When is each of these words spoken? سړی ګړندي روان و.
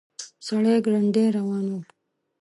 سړی 0.45 0.75
ګړندي 0.85 1.25
روان 1.37 1.65
و. 1.73 1.79